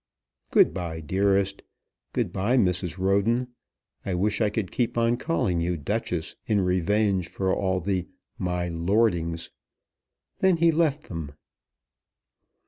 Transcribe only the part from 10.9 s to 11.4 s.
them.